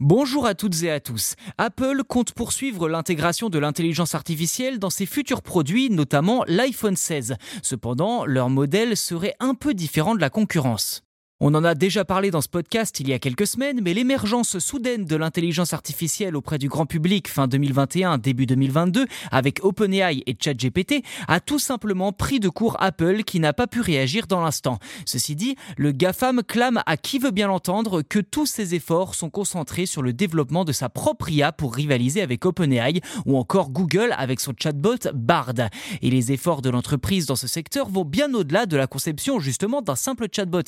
Bonjour 0.00 0.44
à 0.44 0.54
toutes 0.54 0.82
et 0.82 0.90
à 0.90 1.00
tous. 1.00 1.36
Apple 1.56 2.02
compte 2.06 2.32
poursuivre 2.32 2.86
l'intégration 2.86 3.48
de 3.48 3.58
l'intelligence 3.58 4.14
artificielle 4.14 4.78
dans 4.78 4.90
ses 4.90 5.06
futurs 5.06 5.40
produits, 5.40 5.88
notamment 5.88 6.44
l'iPhone 6.46 6.96
16. 6.96 7.36
Cependant, 7.62 8.26
leur 8.26 8.50
modèle 8.50 8.94
serait 8.94 9.34
un 9.40 9.54
peu 9.54 9.72
différent 9.72 10.14
de 10.14 10.20
la 10.20 10.28
concurrence. 10.28 11.05
On 11.38 11.54
en 11.54 11.64
a 11.64 11.74
déjà 11.74 12.06
parlé 12.06 12.30
dans 12.30 12.40
ce 12.40 12.48
podcast 12.48 12.98
il 12.98 13.10
y 13.10 13.12
a 13.12 13.18
quelques 13.18 13.46
semaines, 13.46 13.80
mais 13.82 13.92
l'émergence 13.92 14.58
soudaine 14.58 15.04
de 15.04 15.16
l'intelligence 15.16 15.74
artificielle 15.74 16.34
auprès 16.34 16.56
du 16.56 16.70
grand 16.70 16.86
public 16.86 17.28
fin 17.28 17.46
2021, 17.46 18.16
début 18.16 18.46
2022, 18.46 19.04
avec 19.30 19.62
OpenAI 19.62 20.22
et 20.24 20.34
ChatGPT, 20.42 21.04
a 21.28 21.40
tout 21.40 21.58
simplement 21.58 22.10
pris 22.12 22.40
de 22.40 22.48
court 22.48 22.78
Apple 22.80 23.22
qui 23.22 23.38
n'a 23.38 23.52
pas 23.52 23.66
pu 23.66 23.82
réagir 23.82 24.26
dans 24.26 24.40
l'instant. 24.40 24.78
Ceci 25.04 25.36
dit, 25.36 25.56
le 25.76 25.92
GAFAM 25.92 26.42
clame 26.42 26.80
à 26.86 26.96
qui 26.96 27.18
veut 27.18 27.32
bien 27.32 27.48
l'entendre 27.48 28.00
que 28.00 28.18
tous 28.18 28.46
ses 28.46 28.74
efforts 28.74 29.14
sont 29.14 29.28
concentrés 29.28 29.84
sur 29.84 30.00
le 30.00 30.14
développement 30.14 30.64
de 30.64 30.72
sa 30.72 30.88
propre 30.88 31.30
IA 31.30 31.52
pour 31.52 31.74
rivaliser 31.74 32.22
avec 32.22 32.46
OpenAI 32.46 33.02
ou 33.26 33.36
encore 33.36 33.68
Google 33.68 34.14
avec 34.16 34.40
son 34.40 34.54
chatbot 34.58 35.10
Bard. 35.12 35.52
Et 36.00 36.08
les 36.08 36.32
efforts 36.32 36.62
de 36.62 36.70
l'entreprise 36.70 37.26
dans 37.26 37.36
ce 37.36 37.46
secteur 37.46 37.90
vont 37.90 38.06
bien 38.06 38.32
au-delà 38.32 38.64
de 38.64 38.78
la 38.78 38.86
conception 38.86 39.38
justement 39.38 39.82
d'un 39.82 39.96
simple 39.96 40.28
chatbot. 40.34 40.62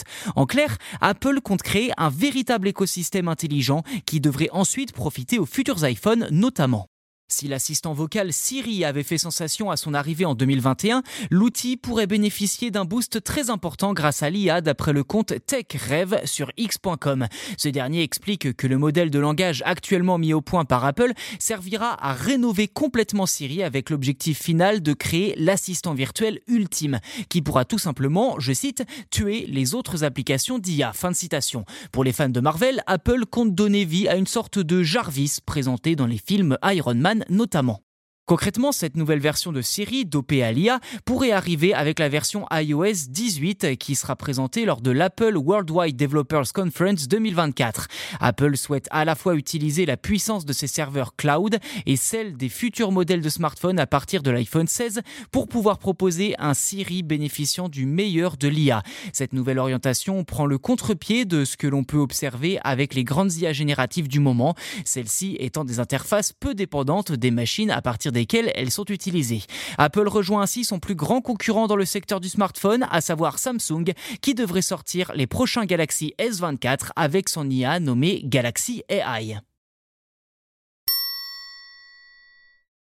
Apple 1.00 1.40
compte 1.40 1.62
créer 1.62 1.92
un 1.96 2.08
véritable 2.08 2.68
écosystème 2.68 3.28
intelligent 3.28 3.82
qui 4.06 4.20
devrait 4.20 4.50
ensuite 4.52 4.92
profiter 4.92 5.38
aux 5.38 5.46
futurs 5.46 5.86
iPhones 5.86 6.28
notamment. 6.30 6.88
Si 7.30 7.46
l'assistant 7.46 7.92
vocal 7.92 8.32
Siri 8.32 8.86
avait 8.86 9.02
fait 9.02 9.18
sensation 9.18 9.70
à 9.70 9.76
son 9.76 9.92
arrivée 9.92 10.24
en 10.24 10.34
2021, 10.34 11.02
l'outil 11.30 11.76
pourrait 11.76 12.06
bénéficier 12.06 12.70
d'un 12.70 12.86
boost 12.86 13.22
très 13.22 13.50
important 13.50 13.92
grâce 13.92 14.22
à 14.22 14.30
l'IA 14.30 14.62
d'après 14.62 14.94
le 14.94 15.04
compte 15.04 15.34
TechRev 15.44 16.24
sur 16.24 16.50
x.com. 16.56 17.26
Ce 17.58 17.68
dernier 17.68 18.02
explique 18.02 18.56
que 18.56 18.66
le 18.66 18.78
modèle 18.78 19.10
de 19.10 19.18
langage 19.18 19.62
actuellement 19.66 20.16
mis 20.16 20.32
au 20.32 20.40
point 20.40 20.64
par 20.64 20.86
Apple 20.86 21.12
servira 21.38 22.02
à 22.02 22.14
rénover 22.14 22.66
complètement 22.66 23.26
Siri 23.26 23.62
avec 23.62 23.90
l'objectif 23.90 24.42
final 24.42 24.82
de 24.82 24.94
créer 24.94 25.34
l'assistant 25.36 25.92
virtuel 25.92 26.40
ultime 26.48 26.98
qui 27.28 27.42
pourra 27.42 27.66
tout 27.66 27.78
simplement, 27.78 28.40
je 28.40 28.54
cite, 28.54 28.84
tuer 29.10 29.44
les 29.48 29.74
autres 29.74 30.02
applications 30.02 30.58
d'IA. 30.58 30.94
Fin 30.94 31.10
de 31.10 31.16
citation. 31.16 31.66
Pour 31.92 32.04
les 32.04 32.12
fans 32.12 32.30
de 32.30 32.40
Marvel, 32.40 32.82
Apple 32.86 33.26
compte 33.26 33.54
donner 33.54 33.84
vie 33.84 34.08
à 34.08 34.16
une 34.16 34.26
sorte 34.26 34.58
de 34.58 34.82
Jarvis 34.82 35.40
présenté 35.44 35.94
dans 35.94 36.06
les 36.06 36.16
films 36.16 36.56
Iron 36.64 36.94
Man 36.94 37.17
notamment. 37.28 37.80
Concrètement, 38.28 38.72
cette 38.72 38.98
nouvelle 38.98 39.20
version 39.20 39.52
de 39.52 39.62
Siri, 39.62 40.04
dopée 40.04 40.42
à 40.42 40.52
l'IA, 40.52 40.80
pourrait 41.06 41.32
arriver 41.32 41.72
avec 41.72 41.98
la 41.98 42.10
version 42.10 42.44
iOS 42.52 43.08
18 43.08 43.78
qui 43.78 43.94
sera 43.94 44.16
présentée 44.16 44.66
lors 44.66 44.82
de 44.82 44.90
l'Apple 44.90 45.38
Worldwide 45.38 45.96
Developers 45.96 46.52
Conference 46.52 47.08
2024. 47.08 47.88
Apple 48.20 48.58
souhaite 48.58 48.86
à 48.90 49.06
la 49.06 49.14
fois 49.14 49.34
utiliser 49.34 49.86
la 49.86 49.96
puissance 49.96 50.44
de 50.44 50.52
ses 50.52 50.66
serveurs 50.66 51.16
cloud 51.16 51.58
et 51.86 51.96
celle 51.96 52.36
des 52.36 52.50
futurs 52.50 52.92
modèles 52.92 53.22
de 53.22 53.30
smartphones 53.30 53.78
à 53.78 53.86
partir 53.86 54.22
de 54.22 54.30
l'iPhone 54.30 54.66
16 54.66 55.00
pour 55.32 55.48
pouvoir 55.48 55.78
proposer 55.78 56.34
un 56.38 56.52
Siri 56.52 57.02
bénéficiant 57.02 57.70
du 57.70 57.86
meilleur 57.86 58.36
de 58.36 58.48
l'IA. 58.48 58.82
Cette 59.14 59.32
nouvelle 59.32 59.58
orientation 59.58 60.22
prend 60.24 60.44
le 60.44 60.58
contre-pied 60.58 61.24
de 61.24 61.46
ce 61.46 61.56
que 61.56 61.66
l'on 61.66 61.82
peut 61.82 61.96
observer 61.96 62.58
avec 62.62 62.92
les 62.92 63.04
grandes 63.04 63.32
IA 63.36 63.54
génératives 63.54 64.06
du 64.06 64.20
moment, 64.20 64.54
celles-ci 64.84 65.38
étant 65.40 65.64
des 65.64 65.80
interfaces 65.80 66.34
peu 66.34 66.52
dépendantes 66.52 67.12
des 67.12 67.30
machines 67.30 67.70
à 67.70 67.80
partir 67.80 68.12
des 68.12 68.17
desquelles 68.18 68.50
elles 68.56 68.72
sont 68.72 68.84
utilisées. 68.86 69.42
Apple 69.78 70.08
rejoint 70.08 70.42
ainsi 70.42 70.64
son 70.64 70.80
plus 70.80 70.96
grand 70.96 71.20
concurrent 71.20 71.68
dans 71.68 71.76
le 71.76 71.84
secteur 71.84 72.18
du 72.18 72.28
smartphone, 72.28 72.86
à 72.90 73.00
savoir 73.00 73.38
Samsung, 73.38 73.92
qui 74.20 74.34
devrait 74.34 74.62
sortir 74.62 75.12
les 75.14 75.28
prochains 75.28 75.66
Galaxy 75.66 76.14
S24 76.18 76.90
avec 76.96 77.28
son 77.28 77.48
IA 77.48 77.78
nommé 77.78 78.22
Galaxy 78.24 78.82
AI. 78.88 79.38